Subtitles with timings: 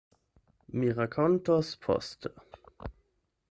[0.77, 2.35] Mi rakontos poste...